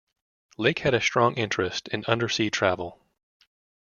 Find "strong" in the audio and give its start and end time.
0.99-1.35